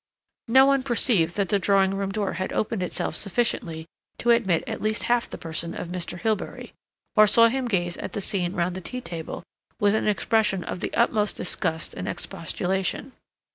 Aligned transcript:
No 0.47 0.65
one 0.65 0.81
perceived 0.81 1.35
that 1.35 1.49
the 1.49 1.59
drawing 1.59 1.93
room 1.93 2.11
door 2.11 2.33
had 2.33 2.51
opened 2.53 2.81
itself 2.81 3.15
sufficiently 3.15 3.85
to 4.17 4.31
admit 4.31 4.63
at 4.65 4.81
least 4.81 5.03
half 5.03 5.29
the 5.29 5.37
person 5.37 5.75
of 5.75 5.89
Mr. 5.89 6.19
Hilbery, 6.19 6.73
or 7.15 7.27
saw 7.27 7.49
him 7.49 7.67
gaze 7.67 7.97
at 7.97 8.13
the 8.13 8.19
scene 8.21 8.53
round 8.55 8.73
the 8.75 8.81
tea 8.81 8.99
table 8.99 9.43
with 9.79 9.93
an 9.93 10.07
expression 10.07 10.63
of 10.63 10.79
the 10.79 10.91
utmost 10.95 11.37
disgust 11.37 11.93
and 11.93 12.07
expostulation. 12.07 13.11